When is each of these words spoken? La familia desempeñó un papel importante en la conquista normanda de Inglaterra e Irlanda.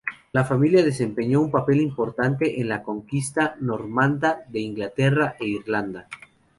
La 0.31 0.43
familia 0.43 0.83
desempeñó 0.83 1.39
un 1.41 1.51
papel 1.51 1.79
importante 1.79 2.59
en 2.59 2.69
la 2.69 2.81
conquista 2.81 3.55
normanda 3.59 4.41
de 4.49 4.59
Inglaterra 4.61 5.35
e 5.39 5.45
Irlanda. 5.45 6.07